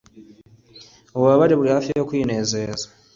[1.15, 2.85] ububabare buri hafi yo kwinezeza